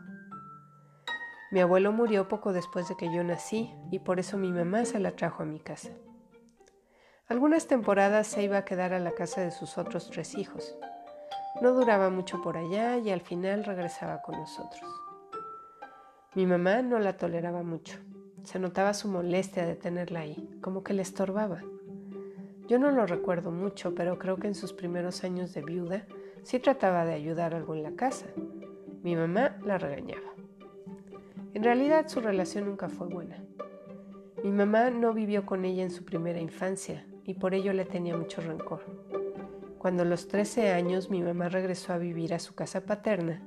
Mi 1.51 1.59
abuelo 1.59 1.91
murió 1.91 2.29
poco 2.29 2.53
después 2.53 2.87
de 2.87 2.95
que 2.95 3.13
yo 3.13 3.25
nací 3.25 3.75
y 3.91 3.99
por 3.99 4.21
eso 4.21 4.37
mi 4.37 4.53
mamá 4.53 4.85
se 4.85 4.99
la 4.99 5.11
trajo 5.17 5.43
a 5.43 5.45
mi 5.45 5.59
casa. 5.59 5.89
Algunas 7.29 7.67
temporadas 7.67 8.25
se 8.25 8.43
iba 8.43 8.57
a 8.57 8.63
quedar 8.63 8.93
a 8.93 8.99
la 8.99 9.11
casa 9.11 9.41
de 9.41 9.51
sus 9.51 9.77
otros 9.77 10.09
tres 10.09 10.37
hijos. 10.37 10.77
No 11.61 11.73
duraba 11.73 12.09
mucho 12.09 12.41
por 12.41 12.55
allá 12.55 12.97
y 12.99 13.09
al 13.09 13.19
final 13.19 13.65
regresaba 13.65 14.21
con 14.21 14.39
nosotros. 14.39 14.89
Mi 16.35 16.45
mamá 16.45 16.81
no 16.83 16.99
la 16.99 17.17
toleraba 17.17 17.63
mucho. 17.63 17.97
Se 18.43 18.59
notaba 18.59 18.93
su 18.93 19.09
molestia 19.09 19.65
de 19.65 19.75
tenerla 19.75 20.21
ahí, 20.21 20.57
como 20.61 20.85
que 20.85 20.93
le 20.93 21.01
estorbaba. 21.01 21.63
Yo 22.69 22.79
no 22.79 22.91
lo 22.91 23.05
recuerdo 23.05 23.51
mucho, 23.51 23.93
pero 23.93 24.17
creo 24.17 24.37
que 24.37 24.47
en 24.47 24.55
sus 24.55 24.71
primeros 24.71 25.25
años 25.25 25.53
de 25.53 25.63
viuda 25.63 26.05
sí 26.43 26.59
trataba 26.59 27.03
de 27.03 27.13
ayudar 27.13 27.53
algo 27.53 27.75
en 27.75 27.83
la 27.83 27.91
casa. 27.91 28.27
Mi 29.03 29.17
mamá 29.17 29.57
la 29.65 29.77
regañaba. 29.77 30.31
En 31.53 31.61
realidad 31.61 32.07
su 32.07 32.21
relación 32.21 32.67
nunca 32.67 32.87
fue 32.87 33.07
buena. 33.07 33.43
Mi 34.45 34.51
mamá 34.51 34.91
no 34.91 35.13
vivió 35.13 35.45
con 35.45 35.65
ella 35.65 35.83
en 35.83 35.91
su 35.91 36.05
primera 36.05 36.39
infancia, 36.39 37.05
y 37.27 37.33
por 37.33 37.53
ello 37.53 37.73
le 37.73 37.85
tenía 37.85 38.17
mucho 38.17 38.41
rencor. 38.41 38.81
Cuando 39.77 40.03
a 40.03 40.05
los 40.05 40.27
13 40.29 40.71
años 40.71 41.11
mi 41.11 41.21
mamá 41.21 41.49
regresó 41.49 41.93
a 41.93 41.97
vivir 41.97 42.33
a 42.33 42.39
su 42.39 42.55
casa 42.55 42.85
paterna, 42.85 43.43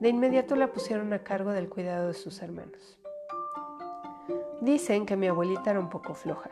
de 0.00 0.08
inmediato 0.08 0.56
la 0.56 0.72
pusieron 0.72 1.12
a 1.12 1.22
cargo 1.22 1.50
del 1.52 1.68
cuidado 1.68 2.08
de 2.08 2.14
sus 2.14 2.40
hermanos. 2.40 2.98
Dicen 4.62 5.04
que 5.04 5.16
mi 5.16 5.28
abuelita 5.28 5.70
era 5.70 5.80
un 5.80 5.90
poco 5.90 6.14
floja. 6.14 6.50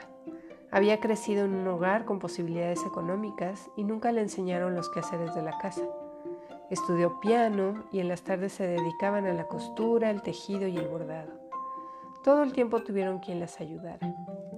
Había 0.70 1.00
crecido 1.00 1.46
en 1.46 1.54
un 1.54 1.66
hogar 1.66 2.04
con 2.04 2.18
posibilidades 2.18 2.84
económicas 2.84 3.70
y 3.74 3.84
nunca 3.84 4.12
le 4.12 4.20
enseñaron 4.20 4.74
los 4.74 4.90
quehaceres 4.90 5.34
de 5.34 5.42
la 5.42 5.56
casa. 5.58 5.88
Estudió 6.68 7.18
piano 7.20 7.86
y 7.90 8.00
en 8.00 8.08
las 8.08 8.22
tardes 8.22 8.52
se 8.52 8.66
dedicaban 8.66 9.24
a 9.24 9.32
la 9.32 9.48
costura, 9.48 10.10
el 10.10 10.20
tejido 10.20 10.68
y 10.68 10.76
el 10.76 10.88
bordado. 10.88 11.32
Todo 12.22 12.42
el 12.42 12.52
tiempo 12.52 12.82
tuvieron 12.82 13.20
quien 13.20 13.40
las 13.40 13.58
ayudara. 13.58 14.14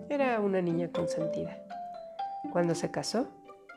Era 0.08 0.40
una 0.40 0.60
niña 0.60 0.90
consentida. 0.90 1.69
Cuando 2.52 2.74
se 2.74 2.90
casó, 2.90 3.28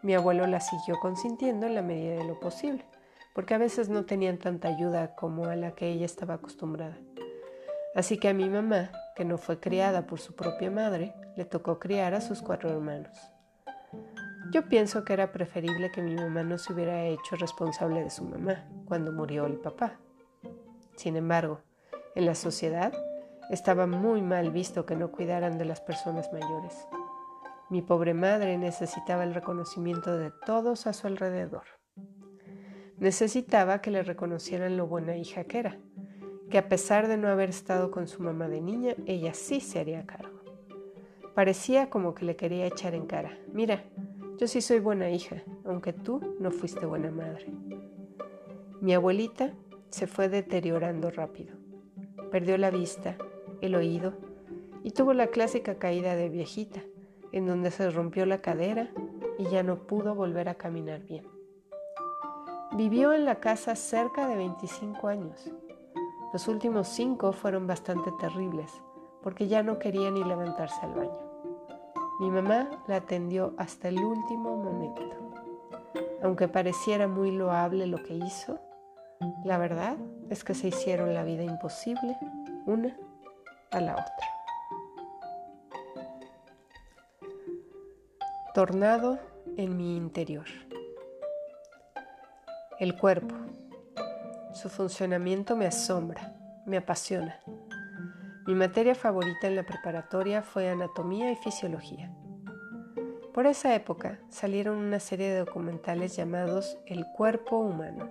mi 0.02 0.16
abuelo 0.16 0.48
la 0.48 0.60
siguió 0.60 1.00
consintiendo 1.00 1.66
en 1.66 1.76
la 1.76 1.82
medida 1.82 2.16
de 2.16 2.24
lo 2.24 2.40
posible, 2.40 2.86
porque 3.34 3.54
a 3.54 3.58
veces 3.58 3.90
no 3.90 4.06
tenían 4.06 4.38
tanta 4.38 4.68
ayuda 4.68 5.16
como 5.16 5.46
a 5.46 5.56
la 5.56 5.72
que 5.72 5.90
ella 5.90 6.06
estaba 6.06 6.36
acostumbrada. 6.36 6.98
Así 7.96 8.18
que 8.18 8.30
a 8.30 8.34
mi 8.34 8.50
mamá, 8.50 8.92
que 9.16 9.26
no 9.26 9.38
fue 9.38 9.60
criada 9.60 10.08
por 10.08 10.20
su 10.20 10.36
propia 10.36 10.72
madre, 10.72 11.14
le 11.36 11.46
tocó 11.46 11.80
criar 11.80 12.14
a 12.14 12.22
sus 12.22 12.42
cuatro 12.42 12.70
hermanos. 12.70 13.16
Yo 14.52 14.68
pienso 14.68 15.04
que 15.04 15.14
era 15.14 15.32
preferible 15.32 15.92
que 15.92 16.02
mi 16.02 16.16
mamá 16.16 16.44
no 16.44 16.58
se 16.58 16.74
hubiera 16.74 17.06
hecho 17.06 17.36
responsable 17.36 18.04
de 18.04 18.10
su 18.10 18.24
mamá 18.24 18.66
cuando 18.86 19.12
murió 19.12 19.46
el 19.46 19.58
papá, 19.58 20.00
Sin 20.96 21.16
embargo, 21.16 21.62
en 22.16 22.26
la 22.28 22.36
sociedad 22.36 22.94
estaba 23.50 23.88
muy 23.88 24.22
mal 24.22 24.52
visto 24.52 24.86
que 24.86 24.96
no 24.96 25.12
cuidaran 25.12 25.58
de 25.58 25.66
las 25.66 25.82
personas 25.82 26.32
mayores. 26.32 26.88
Mi 27.74 27.82
pobre 27.82 28.14
madre 28.14 28.60
necesitaba 28.60 29.24
el 29.24 29.34
reconocimiento 29.34 30.16
de 30.16 30.30
todos 30.30 30.86
a 30.86 30.94
su 30.94 31.08
alrededor. 31.08 31.64
Necesitaba 33.00 33.82
que 33.82 33.90
le 33.90 34.04
reconocieran 34.04 34.78
lo 34.78 34.86
buena 34.86 35.18
hija 35.18 35.46
que 35.46 35.58
era, 35.58 35.80
que 36.52 36.60
a 36.60 36.70
pesar 36.70 37.08
de 37.08 37.18
no 37.18 37.30
haber 37.30 37.50
estado 37.50 37.90
con 37.90 38.08
su 38.08 38.22
mamá 38.22 38.48
de 38.48 38.62
niña, 38.62 38.94
ella 39.08 39.34
sí 39.34 39.60
se 39.60 39.80
haría 39.80 40.06
cargo. 40.06 40.40
Parecía 41.34 41.90
como 41.90 42.14
que 42.14 42.26
le 42.26 42.36
quería 42.36 42.68
echar 42.68 42.94
en 42.94 43.08
cara, 43.08 43.40
mira, 43.52 43.86
yo 44.38 44.46
sí 44.46 44.62
soy 44.62 44.80
buena 44.80 45.10
hija, 45.10 45.42
aunque 45.66 45.94
tú 45.94 46.22
no 46.40 46.52
fuiste 46.52 46.86
buena 46.86 47.10
madre. 47.10 47.48
Mi 48.82 48.94
abuelita 48.94 49.52
se 49.90 50.06
fue 50.06 50.30
deteriorando 50.30 51.10
rápido. 51.10 51.56
Perdió 52.30 52.56
la 52.60 52.70
vista, 52.70 53.18
el 53.62 53.74
oído 53.74 54.14
y 54.84 54.92
tuvo 54.92 55.14
la 55.14 55.26
clásica 55.26 55.80
caída 55.80 56.16
de 56.16 56.30
viejita, 56.30 56.84
en 57.34 57.48
donde 57.48 57.72
se 57.72 57.90
rompió 57.90 58.26
la 58.26 58.42
cadera 58.42 58.90
y 59.38 59.46
ya 59.46 59.64
no 59.64 59.88
pudo 59.88 60.16
volver 60.16 60.48
a 60.48 60.56
caminar 60.56 61.02
bien. 61.02 61.28
Vivió 62.78 63.12
en 63.12 63.26
la 63.26 63.36
casa 63.36 63.76
cerca 63.76 64.28
de 64.28 64.36
25 64.36 65.08
años. 65.08 65.52
Los 66.32 66.48
últimos 66.48 66.88
cinco 66.88 67.34
fueron 67.34 67.68
bastante 67.68 68.12
terribles, 68.20 68.72
porque 69.22 69.48
ya 69.48 69.62
no 69.64 69.80
quería 69.80 70.10
ni 70.12 70.24
levantarse 70.24 70.80
al 70.84 70.94
baño. 70.94 71.20
Mi 72.20 72.30
mamá 72.30 72.70
la 72.88 72.98
atendió 72.98 73.54
hasta 73.58 73.90
el 73.90 74.04
último 74.04 74.56
momento. 74.56 75.02
Aunque 76.24 76.48
pareciera 76.48 77.08
muy 77.08 77.32
loable 77.32 77.86
lo 77.88 78.02
que 78.02 78.14
hizo, 78.14 78.60
la 79.44 79.58
verdad 79.58 79.98
es 80.30 80.44
que 80.44 80.54
se 80.54 80.68
hicieron 80.68 81.14
la 81.14 81.24
vida 81.24 81.44
imposible 81.44 82.18
una 82.66 82.96
a 83.72 83.82
la 83.82 83.94
otra. 83.94 84.43
Tornado 88.54 89.18
en 89.58 89.76
mi 89.78 89.98
interior. 89.98 90.46
El 92.80 92.96
cuerpo. 92.96 93.34
Su 94.54 94.70
funcionamiento 94.70 95.56
me 95.56 95.66
asombra, 95.66 96.36
me 96.68 96.78
apasiona. 96.78 97.40
Mi 98.46 98.54
materia 98.54 98.94
favorita 98.94 99.48
en 99.48 99.56
la 99.56 99.66
preparatoria 99.66 100.44
fue 100.44 100.70
anatomía 100.70 101.32
y 101.32 101.36
fisiología. 101.38 102.14
Por 103.34 103.48
esa 103.48 103.74
época 103.74 104.20
salieron 104.30 104.78
una 104.78 105.00
serie 105.00 105.32
de 105.32 105.40
documentales 105.40 106.16
llamados 106.16 106.78
El 106.86 107.08
cuerpo 107.08 107.58
humano. 107.58 108.08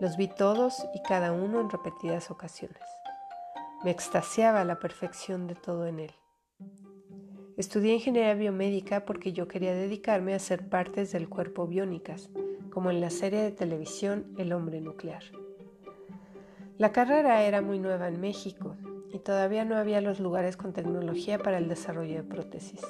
Los 0.00 0.16
vi 0.16 0.26
todos 0.26 0.84
y 0.92 1.02
cada 1.02 1.30
uno 1.30 1.60
en 1.60 1.70
repetidas 1.70 2.32
ocasiones. 2.32 2.82
Me 3.84 3.92
extasiaba 3.92 4.64
la 4.64 4.80
perfección 4.80 5.46
de 5.46 5.54
todo 5.54 5.86
en 5.86 6.00
él. 6.00 6.21
Estudié 7.62 7.94
ingeniería 7.94 8.34
biomédica 8.34 9.04
porque 9.04 9.32
yo 9.32 9.46
quería 9.46 9.72
dedicarme 9.72 10.34
a 10.34 10.40
ser 10.40 10.68
partes 10.68 11.12
del 11.12 11.28
cuerpo 11.28 11.68
biónicas, 11.68 12.28
como 12.70 12.90
en 12.90 13.00
la 13.00 13.08
serie 13.08 13.40
de 13.40 13.52
televisión 13.52 14.34
El 14.36 14.52
hombre 14.52 14.80
nuclear. 14.80 15.22
La 16.76 16.90
carrera 16.90 17.44
era 17.44 17.62
muy 17.62 17.78
nueva 17.78 18.08
en 18.08 18.20
México 18.20 18.74
y 19.12 19.20
todavía 19.20 19.64
no 19.64 19.76
había 19.76 20.00
los 20.00 20.18
lugares 20.18 20.56
con 20.56 20.72
tecnología 20.72 21.38
para 21.38 21.58
el 21.58 21.68
desarrollo 21.68 22.16
de 22.16 22.24
prótesis. 22.24 22.80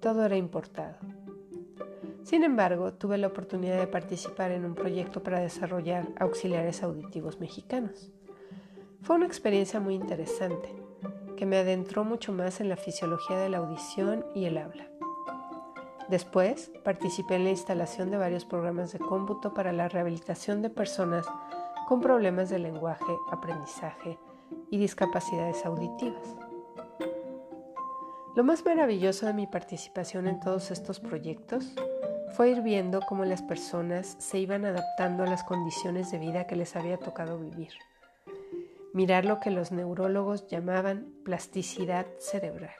Todo 0.00 0.26
era 0.26 0.36
importado. 0.36 0.98
Sin 2.24 2.44
embargo, 2.44 2.92
tuve 2.92 3.16
la 3.16 3.28
oportunidad 3.28 3.78
de 3.78 3.86
participar 3.86 4.50
en 4.50 4.66
un 4.66 4.74
proyecto 4.74 5.22
para 5.22 5.40
desarrollar 5.40 6.08
auxiliares 6.18 6.82
auditivos 6.82 7.40
mexicanos. 7.40 8.12
Fue 9.00 9.16
una 9.16 9.24
experiencia 9.24 9.80
muy 9.80 9.94
interesante, 9.94 10.83
que 11.36 11.46
me 11.46 11.58
adentró 11.58 12.04
mucho 12.04 12.32
más 12.32 12.60
en 12.60 12.68
la 12.68 12.76
fisiología 12.76 13.38
de 13.38 13.48
la 13.48 13.58
audición 13.58 14.24
y 14.34 14.44
el 14.44 14.58
habla. 14.58 14.88
Después, 16.08 16.70
participé 16.84 17.36
en 17.36 17.44
la 17.44 17.50
instalación 17.50 18.10
de 18.10 18.18
varios 18.18 18.44
programas 18.44 18.92
de 18.92 18.98
cómputo 18.98 19.54
para 19.54 19.72
la 19.72 19.88
rehabilitación 19.88 20.60
de 20.60 20.70
personas 20.70 21.26
con 21.88 22.00
problemas 22.00 22.50
de 22.50 22.58
lenguaje, 22.58 23.16
aprendizaje 23.30 24.18
y 24.70 24.78
discapacidades 24.78 25.64
auditivas. 25.64 26.36
Lo 28.34 28.42
más 28.42 28.64
maravilloso 28.64 29.26
de 29.26 29.32
mi 29.32 29.46
participación 29.46 30.26
en 30.26 30.40
todos 30.40 30.70
estos 30.70 31.00
proyectos 31.00 31.72
fue 32.34 32.50
ir 32.50 32.62
viendo 32.62 33.00
cómo 33.00 33.24
las 33.24 33.42
personas 33.42 34.16
se 34.18 34.40
iban 34.40 34.64
adaptando 34.64 35.22
a 35.22 35.26
las 35.26 35.44
condiciones 35.44 36.10
de 36.10 36.18
vida 36.18 36.46
que 36.46 36.56
les 36.56 36.74
había 36.74 36.98
tocado 36.98 37.38
vivir. 37.38 37.70
Mirar 38.94 39.26
lo 39.26 39.38
que 39.40 39.50
los 39.50 39.72
neurólogos 39.72 40.46
llamaban 40.48 41.12
plasticidad 41.22 42.06
cerebral 42.18 42.72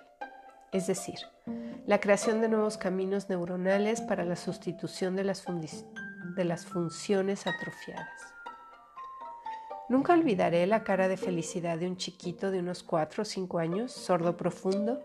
es 0.74 0.88
decir, 0.88 1.20
la 1.86 2.00
creación 2.00 2.40
de 2.40 2.48
nuevos 2.48 2.76
caminos 2.78 3.28
neuronales 3.28 4.00
para 4.00 4.24
la 4.24 4.34
sustitución 4.34 5.14
de 5.14 5.22
las, 5.22 6.66
funciones 6.66 7.46
atrofiadas. 7.46 8.34
Nunca 9.88 10.14
olvidaré 10.14 10.66
la 10.66 10.82
cara 10.82 11.06
de 11.06 11.16
felicidad 11.16 11.78
de 11.78 11.86
un 11.86 11.96
chiquito 11.96 12.50
de 12.50 12.58
unos 12.58 12.82
4 12.82 13.22
o 13.22 13.24
5 13.24 13.58
años, 13.60 13.92
sordo 13.92 14.36
profundo, 14.36 15.00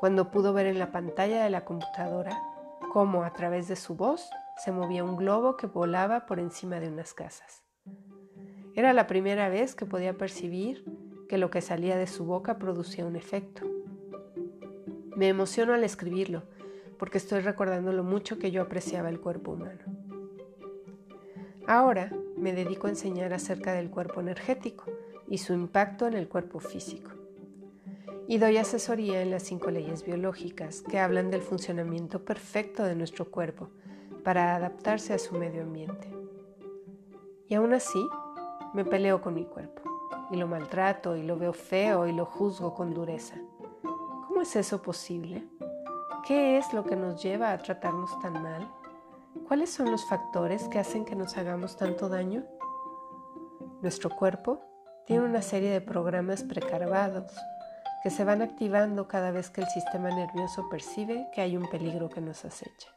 cuando 0.00 0.30
pudo 0.30 0.52
ver 0.52 0.66
en 0.66 0.78
la 0.78 0.92
pantalla 0.92 1.42
de 1.42 1.48
la 1.48 1.64
computadora 1.64 2.38
cómo 2.92 3.24
a 3.24 3.32
través 3.32 3.68
de 3.68 3.76
su 3.76 3.94
voz 3.94 4.28
se 4.62 4.70
movía 4.70 5.02
un 5.02 5.16
globo 5.16 5.56
que 5.56 5.66
volaba 5.66 6.26
por 6.26 6.40
encima 6.40 6.78
de 6.78 6.88
unas 6.88 7.14
casas. 7.14 7.62
Era 8.74 8.92
la 8.92 9.06
primera 9.06 9.48
vez 9.48 9.74
que 9.74 9.86
podía 9.86 10.18
percibir 10.18 10.84
que 11.28 11.38
lo 11.38 11.50
que 11.50 11.60
salía 11.60 11.96
de 11.96 12.06
su 12.06 12.24
boca 12.24 12.58
producía 12.58 13.06
un 13.06 13.16
efecto. 13.16 13.62
Me 15.16 15.28
emociono 15.28 15.74
al 15.74 15.84
escribirlo, 15.84 16.42
porque 16.98 17.18
estoy 17.18 17.40
recordando 17.40 17.92
lo 17.92 18.02
mucho 18.02 18.38
que 18.38 18.50
yo 18.50 18.62
apreciaba 18.62 19.08
el 19.08 19.20
cuerpo 19.20 19.52
humano. 19.52 19.82
Ahora 21.66 22.12
me 22.36 22.52
dedico 22.52 22.88
a 22.88 22.90
enseñar 22.90 23.32
acerca 23.32 23.72
del 23.72 23.90
cuerpo 23.90 24.20
energético 24.20 24.84
y 25.28 25.38
su 25.38 25.54
impacto 25.54 26.06
en 26.06 26.14
el 26.14 26.28
cuerpo 26.28 26.58
físico. 26.58 27.12
Y 28.26 28.38
doy 28.38 28.56
asesoría 28.56 29.22
en 29.22 29.30
las 29.30 29.44
cinco 29.44 29.70
leyes 29.70 30.04
biológicas 30.04 30.82
que 30.82 30.98
hablan 30.98 31.30
del 31.30 31.42
funcionamiento 31.42 32.24
perfecto 32.24 32.82
de 32.82 32.96
nuestro 32.96 33.30
cuerpo 33.30 33.68
para 34.24 34.56
adaptarse 34.56 35.12
a 35.12 35.18
su 35.18 35.34
medio 35.36 35.62
ambiente. 35.62 36.08
Y 37.46 37.54
aún 37.54 37.72
así, 37.72 38.08
me 38.74 38.84
peleo 38.84 39.22
con 39.22 39.34
mi 39.34 39.44
cuerpo 39.46 39.82
y 40.30 40.36
lo 40.36 40.46
maltrato 40.46 41.16
y 41.16 41.22
lo 41.22 41.38
veo 41.38 41.52
feo 41.52 42.06
y 42.06 42.12
lo 42.12 42.26
juzgo 42.26 42.74
con 42.74 42.92
dureza. 42.92 43.36
¿Cómo 44.26 44.42
es 44.42 44.56
eso 44.56 44.82
posible? 44.82 45.46
¿Qué 46.26 46.58
es 46.58 46.72
lo 46.72 46.84
que 46.84 46.96
nos 46.96 47.22
lleva 47.22 47.52
a 47.52 47.58
tratarnos 47.58 48.18
tan 48.20 48.42
mal? 48.42 48.68
¿Cuáles 49.46 49.72
son 49.72 49.90
los 49.90 50.06
factores 50.08 50.68
que 50.68 50.78
hacen 50.78 51.04
que 51.04 51.14
nos 51.14 51.36
hagamos 51.36 51.76
tanto 51.76 52.08
daño? 52.08 52.44
Nuestro 53.80 54.10
cuerpo 54.10 54.60
tiene 55.06 55.24
una 55.24 55.42
serie 55.42 55.70
de 55.70 55.80
programas 55.80 56.42
precargados 56.42 57.32
que 58.02 58.10
se 58.10 58.24
van 58.24 58.42
activando 58.42 59.06
cada 59.06 59.30
vez 59.30 59.50
que 59.50 59.60
el 59.60 59.68
sistema 59.68 60.10
nervioso 60.10 60.68
percibe 60.68 61.28
que 61.32 61.42
hay 61.42 61.56
un 61.56 61.68
peligro 61.68 62.08
que 62.08 62.20
nos 62.20 62.44
acecha. 62.44 62.93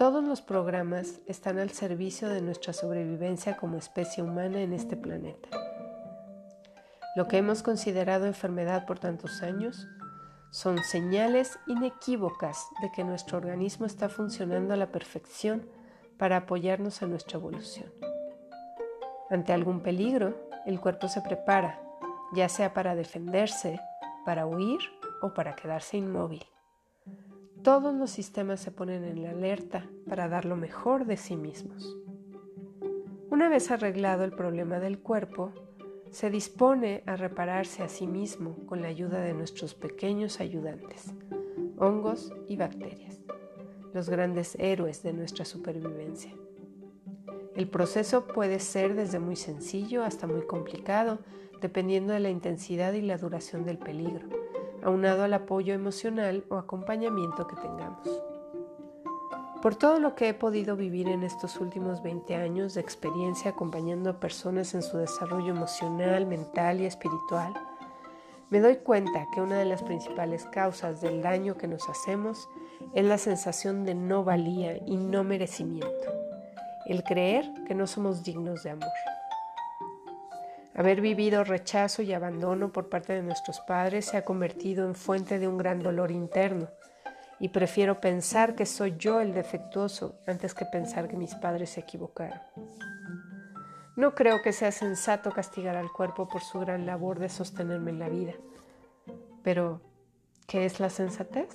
Todos 0.00 0.24
los 0.24 0.40
programas 0.40 1.20
están 1.26 1.58
al 1.58 1.72
servicio 1.72 2.30
de 2.30 2.40
nuestra 2.40 2.72
sobrevivencia 2.72 3.58
como 3.58 3.76
especie 3.76 4.22
humana 4.22 4.62
en 4.62 4.72
este 4.72 4.96
planeta. 4.96 5.50
Lo 7.16 7.28
que 7.28 7.36
hemos 7.36 7.62
considerado 7.62 8.24
enfermedad 8.24 8.86
por 8.86 8.98
tantos 8.98 9.42
años 9.42 9.86
son 10.52 10.78
señales 10.78 11.58
inequívocas 11.66 12.66
de 12.80 12.90
que 12.92 13.04
nuestro 13.04 13.36
organismo 13.36 13.84
está 13.84 14.08
funcionando 14.08 14.72
a 14.72 14.78
la 14.78 14.90
perfección 14.90 15.68
para 16.16 16.38
apoyarnos 16.38 17.02
a 17.02 17.06
nuestra 17.06 17.36
evolución. 17.36 17.92
Ante 19.28 19.52
algún 19.52 19.80
peligro, 19.80 20.34
el 20.64 20.80
cuerpo 20.80 21.08
se 21.08 21.20
prepara, 21.20 21.78
ya 22.32 22.48
sea 22.48 22.72
para 22.72 22.94
defenderse, 22.94 23.78
para 24.24 24.46
huir 24.46 24.80
o 25.20 25.34
para 25.34 25.54
quedarse 25.56 25.98
inmóvil. 25.98 26.46
Todos 27.62 27.94
los 27.94 28.10
sistemas 28.10 28.60
se 28.60 28.70
ponen 28.70 29.04
en 29.04 29.22
la 29.22 29.30
alerta 29.30 29.86
para 30.08 30.28
dar 30.28 30.46
lo 30.46 30.56
mejor 30.56 31.04
de 31.04 31.18
sí 31.18 31.36
mismos. 31.36 31.94
Una 33.28 33.50
vez 33.50 33.70
arreglado 33.70 34.24
el 34.24 34.32
problema 34.32 34.80
del 34.80 34.98
cuerpo, 34.98 35.52
se 36.10 36.30
dispone 36.30 37.02
a 37.04 37.16
repararse 37.16 37.82
a 37.82 37.90
sí 37.90 38.06
mismo 38.06 38.56
con 38.64 38.80
la 38.80 38.88
ayuda 38.88 39.20
de 39.20 39.34
nuestros 39.34 39.74
pequeños 39.74 40.40
ayudantes, 40.40 41.12
hongos 41.76 42.32
y 42.48 42.56
bacterias, 42.56 43.20
los 43.92 44.08
grandes 44.08 44.56
héroes 44.58 45.02
de 45.02 45.12
nuestra 45.12 45.44
supervivencia. 45.44 46.34
El 47.54 47.68
proceso 47.68 48.26
puede 48.26 48.58
ser 48.58 48.94
desde 48.94 49.18
muy 49.18 49.36
sencillo 49.36 50.02
hasta 50.02 50.26
muy 50.26 50.46
complicado, 50.46 51.18
dependiendo 51.60 52.14
de 52.14 52.20
la 52.20 52.30
intensidad 52.30 52.94
y 52.94 53.02
la 53.02 53.18
duración 53.18 53.66
del 53.66 53.76
peligro, 53.76 54.28
aunado 54.82 55.24
al 55.24 55.34
apoyo 55.34 55.74
emocional 55.74 56.44
o 56.48 56.56
acompañamiento 56.56 57.46
que 57.46 57.56
tengamos. 57.56 58.08
Por 59.62 59.76
todo 59.76 60.00
lo 60.00 60.14
que 60.14 60.30
he 60.30 60.34
podido 60.34 60.74
vivir 60.74 61.08
en 61.08 61.22
estos 61.22 61.60
últimos 61.60 62.02
20 62.02 62.34
años 62.34 62.74
de 62.74 62.80
experiencia 62.80 63.50
acompañando 63.50 64.08
a 64.08 64.20
personas 64.20 64.74
en 64.74 64.82
su 64.82 64.96
desarrollo 64.96 65.50
emocional, 65.50 66.24
mental 66.26 66.80
y 66.80 66.86
espiritual, 66.86 67.52
me 68.48 68.60
doy 68.60 68.76
cuenta 68.76 69.28
que 69.32 69.40
una 69.40 69.58
de 69.58 69.66
las 69.66 69.82
principales 69.82 70.44
causas 70.46 71.00
del 71.00 71.22
daño 71.22 71.56
que 71.56 71.68
nos 71.68 71.88
hacemos 71.88 72.48
es 72.94 73.04
la 73.04 73.18
sensación 73.18 73.84
de 73.84 73.94
no 73.94 74.24
valía 74.24 74.78
y 74.86 74.96
no 74.96 75.24
merecimiento, 75.24 76.10
el 76.86 77.04
creer 77.04 77.44
que 77.68 77.74
no 77.74 77.86
somos 77.86 78.24
dignos 78.24 78.62
de 78.62 78.70
amor. 78.70 78.88
Haber 80.80 81.02
vivido 81.02 81.44
rechazo 81.44 82.00
y 82.00 82.14
abandono 82.14 82.72
por 82.72 82.88
parte 82.88 83.12
de 83.12 83.22
nuestros 83.22 83.60
padres 83.60 84.06
se 84.06 84.16
ha 84.16 84.24
convertido 84.24 84.86
en 84.86 84.94
fuente 84.94 85.38
de 85.38 85.46
un 85.46 85.58
gran 85.58 85.82
dolor 85.82 86.10
interno 86.10 86.70
y 87.38 87.50
prefiero 87.50 88.00
pensar 88.00 88.54
que 88.54 88.64
soy 88.64 88.96
yo 88.96 89.20
el 89.20 89.34
defectuoso 89.34 90.18
antes 90.26 90.54
que 90.54 90.64
pensar 90.64 91.06
que 91.06 91.18
mis 91.18 91.34
padres 91.34 91.68
se 91.68 91.80
equivocaron. 91.80 92.40
No 93.94 94.14
creo 94.14 94.40
que 94.40 94.54
sea 94.54 94.72
sensato 94.72 95.32
castigar 95.32 95.76
al 95.76 95.92
cuerpo 95.92 96.28
por 96.28 96.40
su 96.40 96.60
gran 96.60 96.86
labor 96.86 97.18
de 97.18 97.28
sostenerme 97.28 97.90
en 97.90 97.98
la 97.98 98.08
vida. 98.08 98.32
Pero, 99.42 99.82
¿qué 100.46 100.64
es 100.64 100.80
la 100.80 100.88
sensatez? 100.88 101.54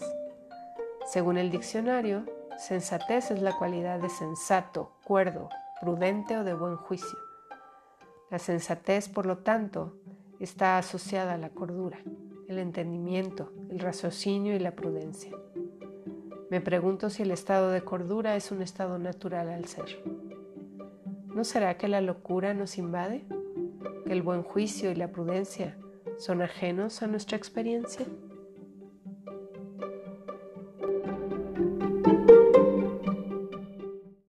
Según 1.08 1.40
el 1.40 1.50
diccionario, 1.50 2.28
sensatez 2.60 3.32
es 3.32 3.42
la 3.42 3.58
cualidad 3.58 4.00
de 4.00 4.10
sensato, 4.10 4.92
cuerdo, 5.04 5.50
prudente 5.82 6.38
o 6.38 6.44
de 6.44 6.54
buen 6.54 6.76
juicio. 6.76 7.18
La 8.36 8.40
sensatez, 8.40 9.08
por 9.08 9.26
lo 9.26 9.38
tanto, 9.38 9.94
está 10.42 10.78
asociada 10.78 11.36
a 11.36 11.38
la 11.38 11.52
cordura, 11.52 12.00
el 12.50 12.60
entendimiento, 12.60 13.54
el 13.72 13.80
raciocinio 13.80 14.54
y 14.54 14.60
la 14.60 14.76
prudencia. 14.76 15.32
Me 16.50 16.60
pregunto 16.60 17.10
si 17.10 17.24
el 17.24 17.32
estado 17.32 17.72
de 17.72 17.86
cordura 17.86 18.36
es 18.36 18.52
un 18.52 18.62
estado 18.62 19.00
natural 19.00 19.48
al 19.48 19.64
ser. 19.68 20.04
¿No 21.34 21.46
será 21.46 21.78
que 21.78 21.88
la 21.88 22.02
locura 22.02 22.54
nos 22.54 22.78
invade? 22.78 23.26
¿Que 24.06 24.12
el 24.12 24.22
buen 24.22 24.44
juicio 24.44 24.92
y 24.92 24.96
la 24.96 25.14
prudencia 25.14 25.78
son 26.18 26.42
ajenos 26.42 27.04
a 27.04 27.08
nuestra 27.08 27.38
experiencia? 27.38 28.06